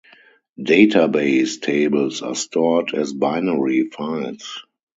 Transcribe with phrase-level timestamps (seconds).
[0.59, 4.63] Database tables are stored as binary files.